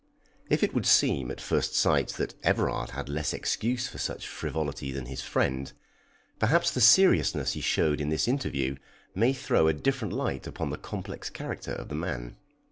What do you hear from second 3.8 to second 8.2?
for such frivolity than his friend, perhaps the seriousness he showed in